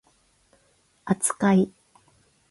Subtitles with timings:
[1.05, 1.71] 扱い